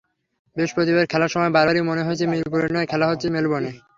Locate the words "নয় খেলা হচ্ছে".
2.75-3.27